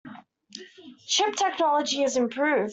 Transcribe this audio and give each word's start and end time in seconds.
Ship 1.05 1.35
technology 1.35 2.01
has 2.01 2.17
improved. 2.17 2.69